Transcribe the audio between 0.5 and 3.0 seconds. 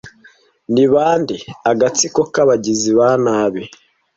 ni bande agatsiko k'abagizi